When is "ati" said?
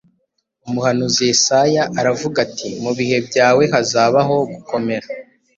2.47-2.69